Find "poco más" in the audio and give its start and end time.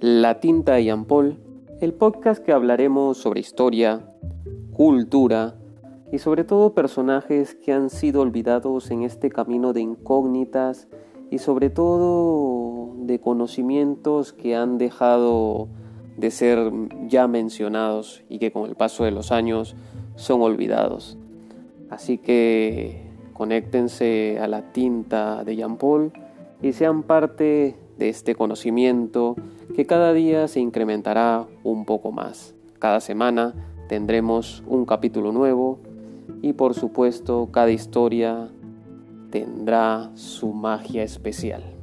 31.84-32.54